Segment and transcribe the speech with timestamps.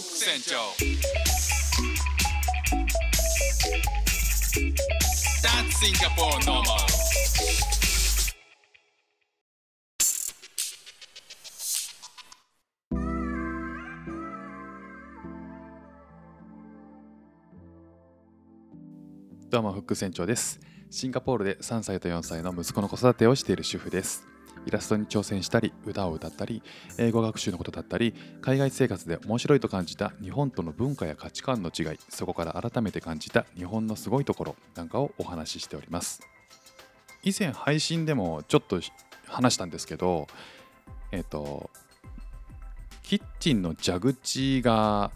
[0.00, 0.56] ック船長
[5.42, 6.64] That's Singapore normal.
[19.50, 20.60] どうもフック船長です。
[20.90, 24.29] シンガポールで3歳と4歳の息子の子育てをしている主婦です。
[24.66, 26.62] イラストに挑戦したり歌を歌ったり
[26.98, 36.20] 英語学習のことだったり海外生活で面白いと感じた日本との文化や価値観の違いそこから改めて感じた日本のすごいところなんかをお話ししております。
[37.22, 38.80] 以前配信でもちょっと
[39.26, 40.26] 話したんですけど
[41.12, 41.70] えっ、と
[43.02, 45.10] キッチンの蛇口が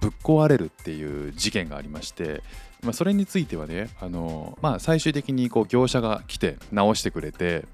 [0.00, 2.42] ぶっ壊れるっていう事件がありまして
[2.82, 7.66] まあ、それについてはね、あのまあ、最終的にこう業者が来て直してくれて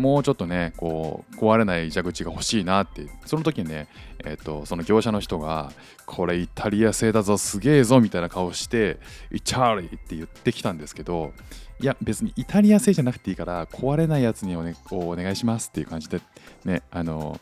[0.00, 3.86] もうちょっとねこう壊れない蛇口が欲しいなってその時にね、
[4.24, 5.70] えーと、その業者の人が
[6.06, 8.98] 「これイタリア製だぞすげえぞ」みたいな顔して
[9.30, 11.32] 「イチャーリー」って言ってきたんですけど
[11.80, 16.20] いや別にイタリア製じゃなくていいから壊れないやつにお,、ね、お願いしますっていう感じで
[16.64, 17.40] ねあの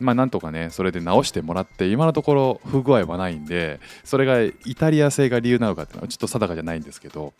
[0.00, 7.34] まあなんとかねそれで直してもらって今のところ不具合はないんでそれがイタリア製が理由なのかっていうのはちょっと定かじゃないんですけど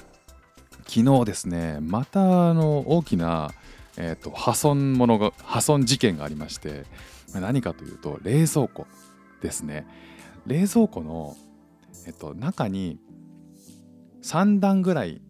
[0.87, 3.53] 昨日ですねまたあの大きな、
[3.97, 6.85] えーと、破損ものが破損事件がありまして
[7.35, 8.87] 何かというと冷蔵庫
[9.43, 9.87] ですね。
[10.47, 11.37] 冷蔵庫の、
[12.07, 12.99] えっと、中に
[14.23, 15.21] 3段ぐらい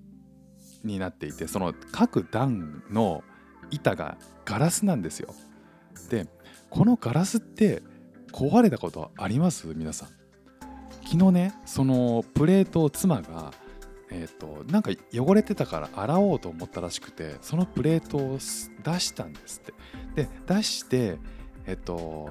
[0.85, 3.23] になっていてその各段の
[3.71, 5.35] 板がガラスなんですよ。
[6.11, 6.27] で
[6.71, 7.83] このガラスって
[8.33, 9.67] 壊れたことあります？
[9.75, 10.09] 皆さん。
[11.05, 13.53] 昨日ねそのプレートを妻が
[14.13, 20.25] えーと、なんか汚れてたから洗おうと思ったらしくてそのプレートを出したんですって。
[20.25, 21.19] で出して
[21.67, 22.31] えっ、ー、と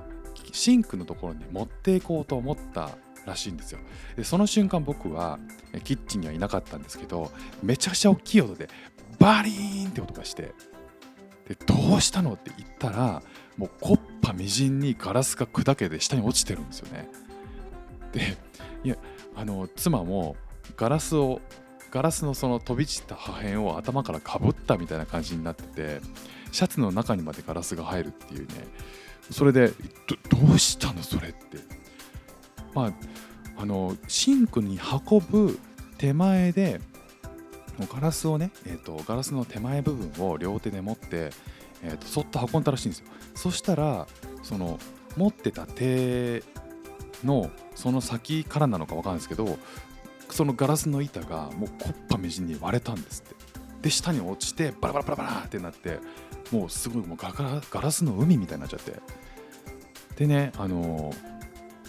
[0.51, 2.91] シンクのところに持っていこうと思った
[3.25, 3.79] らしいんですよ。
[4.15, 5.39] でその瞬間僕は
[5.83, 7.31] キッチンにはいなかったんですけど
[7.63, 8.69] めちゃくちゃ大きい音で
[9.19, 10.53] バリーンって音がして
[11.47, 13.21] でどうしたのって言ったら
[13.57, 17.09] もうコッパみじんにガラスが砕けて下に落ちてるんですよね。
[18.11, 18.37] で
[18.83, 18.97] いや
[19.35, 20.35] あの妻も
[20.75, 21.41] ガラスを
[21.91, 26.01] ガラスのその飛び散った破片を頭からかぶったみたいな感じになってて
[26.51, 28.67] シャツの中にまでガラスが入るっていうね。
[29.31, 29.73] それでど
[30.53, 31.57] うしたのそれって。
[32.73, 32.93] まあ
[33.57, 35.59] あのシンクに運ぶ
[35.97, 36.79] 手前で
[37.93, 41.31] ガラスをね、えーと、ガラスの手前部分を両手で持って、
[41.83, 43.05] えーと、そっと運んだらしいんですよ。
[43.35, 44.07] そしたら
[44.43, 44.79] その
[45.17, 46.43] 持ってた手
[47.23, 49.57] のその先からなのか分かるんですけど
[50.29, 53.35] そのガラスの板がもうコッパみじんに割れたんですって。
[53.81, 55.99] で下に落ちてバラバラバラバラってなって
[56.51, 58.93] もうすごいもうガラガラスの海みたいになっちゃって。
[60.17, 61.13] でねあの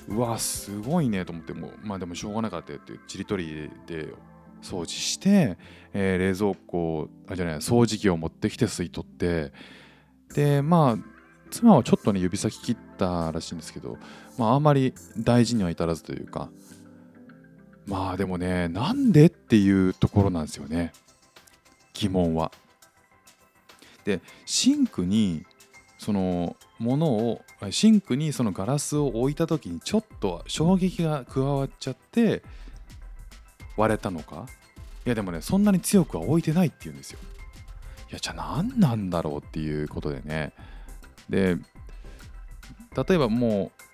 [0.09, 4.15] ー、うわすごいねと思ってもうまあでもしょうがなかったってちりとりで
[4.63, 5.59] 掃除して、
[5.93, 9.53] えー、冷蔵庫あじゃない掃除機を持ってきて吸い取って
[10.35, 10.99] でまあ
[11.51, 13.99] 妻はちょっとね指先切ったらしいんですけど、
[14.39, 16.51] まあ、あんまり大事には至らずというか
[17.91, 20.93] まあでもねなんでっていうところなんですよね。
[21.93, 22.53] 疑問は。
[24.05, 25.45] でシンクに
[25.99, 32.43] そのものをシンクにそのガラスを置いた時にちょっと衝撃が加わっちゃって
[33.77, 34.47] 割れたのか。
[35.05, 37.19] いやでもねそんなに強くは置いてないっていうんですよ。
[38.09, 40.53] いやじゃあ何なんだろうっていうことでね。
[41.29, 41.57] で
[42.97, 43.90] 例えばもう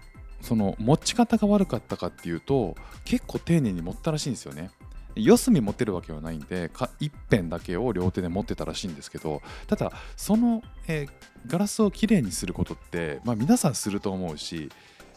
[0.47, 4.71] その持ち方が悪かったかっていうと結構丁寧に持ったらしいんですよね。
[5.17, 6.71] 四隅持ってるわけはないんで
[7.01, 11.11] 一辺だけを両手で持ってたらしいんですけどただその、えー、
[11.47, 14.71] ガラスをきれいにすることって、まあ、皆さんすると思うし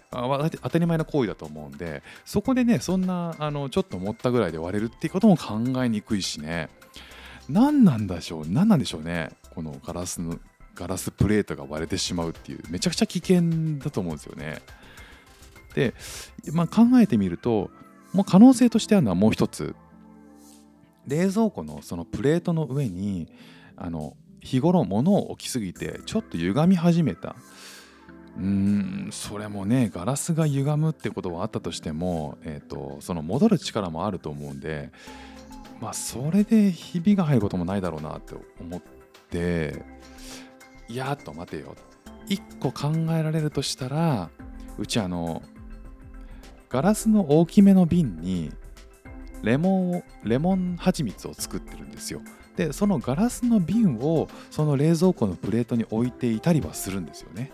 [0.10, 6.70] 当たり前の行為だと思うんでそこでねそんなあのちょっと持ったぐらいで割れるっていうことも考えにくいしね。
[7.50, 10.40] 何なんでしょう何なんでしょうねこのガラスの
[10.76, 14.62] ガラスプレートが割れてしまうっていうめちゃくちゃ危険だと思うんですよね。
[15.80, 15.94] で、
[16.52, 17.70] まあ、考えてみると
[18.12, 19.76] もう可能性としてあるのはもう一つ。
[21.08, 23.32] 冷蔵庫のそのプレートの上に
[23.76, 27.36] あの日頃物を置きすぎてちょっと歪み始めた。
[28.38, 34.92] うーんそれもねガラスが歪むってことはあったとしても、えーと、その戻る力もあると思うんで
[35.82, 38.82] まあそれでひびが入ることもないだろうなって思っ
[39.32, 39.84] て
[40.88, 41.76] いやっと待てよ
[42.28, 44.30] 一個考えられるとしたら
[44.78, 45.42] うちあの
[46.70, 48.52] ガラスの大きめの瓶に
[49.42, 52.22] レモンをレモン蜂蜜を作ってるんですよ
[52.56, 57.52] でそのガラスの瓶をその冷蔵庫のプレートに置いていたりはするんですよね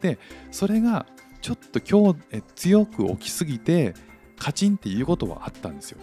[0.00, 0.18] で
[0.50, 1.06] それが
[1.40, 3.94] ちょっと今日え強く起きすぎて
[4.38, 5.98] カチンっていうことはあったんですよ。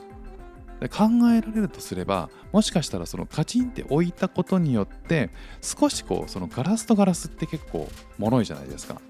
[0.80, 5.30] で考えられるとすればもしかしたらそのカチンって置いたことによって
[5.62, 9.02] 少しこうそのガラスとガラスって結構脆いじゃないですか。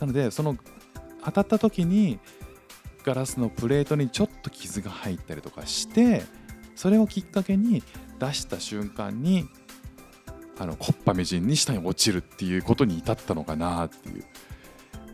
[0.00, 0.56] なのでその
[1.24, 2.18] 当たった時に
[3.06, 6.24] ガラスのプレートにちょっと傷が入ったりとかして
[6.74, 7.84] それをきっかけに
[8.18, 9.48] 出した瞬間に
[10.58, 14.24] あのこっぱみじんに下に落ちるっていうことに至ったのかなっていう。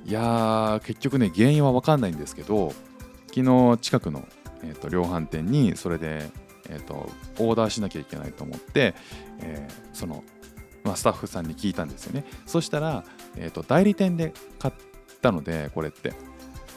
[0.04, 2.72] いや結局ね原因は分かんないんですけど
[3.28, 4.26] 昨日近くの、
[4.64, 6.28] えー、と量販店にそれで、
[6.68, 8.94] えー、とオーダーしなきゃいけないと思って、
[9.40, 10.24] えーその、
[10.82, 12.24] まあ、スタッフさんに聞いたんですよね。
[12.46, 13.04] そしたら、
[13.36, 14.74] えー、と代理店で買っ
[15.20, 16.14] たのでこれって。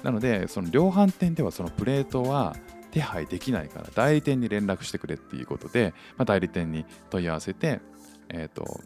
[0.05, 2.55] なのでその量販店ではそのプレートは
[2.91, 7.81] 手配できないから代理店に連絡してくれっていうことで、まあ、代理店に問い合わせて
[8.29, 8.79] えっ、と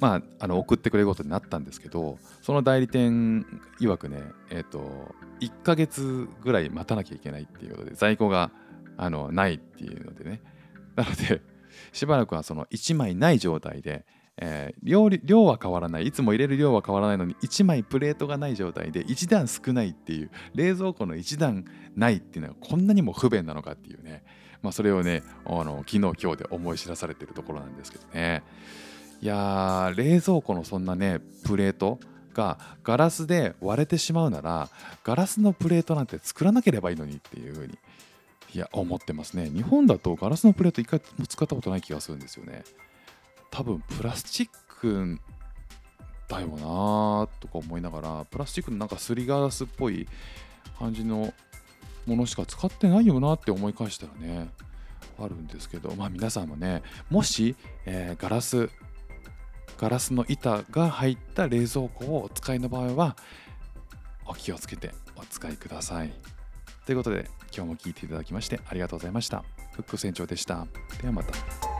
[0.00, 3.46] まあ、あの送ってくれることになったんですけどその代理店
[3.80, 4.20] 曰くね、
[4.50, 8.50] えー、と1ヶ月ぐらい待たなきゃいけないっていうことで在庫が
[8.96, 10.40] あのないっていうのでね。
[10.96, 11.40] なので
[11.92, 14.04] しばらくはその1枚ない状態で、
[14.38, 16.06] えー量量は変わらない。
[16.06, 21.64] いつも入れる量は変わらないのに1枚プレートがない状態で1段少ないっていう冷蔵庫の1段
[21.94, 24.24] ないっていうのはこんなにも不便なのかっていうね、
[24.62, 28.42] まあ、それをねあの昨日今日で思い知らされてるところなんですけどね。
[29.20, 32.00] いやー冷蔵庫のそんなねプレート
[32.34, 34.68] がガラスで割れてしまうなら
[35.04, 37.78] ガラスのプレートなんて作らなければいいのにっていうふうに
[38.54, 39.48] いや思ってますね。
[39.50, 42.64] 日本だとガラスのプレート一回も使ったことない気がするんですよね。
[43.52, 45.20] 多分プラスチック
[46.26, 50.08] だよなーとか思いながらプラスチックのなんかすりガラスっぽい
[50.78, 51.32] 感じの
[52.06, 54.50] ものしか使ってないよなって思い返したらね。
[55.20, 57.54] あるんですけどまあ皆さんもねもし、
[57.84, 58.70] えーガラス
[59.78, 63.16] ガラスの板が入った冷蔵庫をお使いの場合は
[64.26, 66.12] お気をつけてお使いください。
[66.86, 69.44] ということで今日も聞いていただきましてありがとうございました。
[69.74, 70.66] フック船長でした。
[71.00, 71.71] ではまた。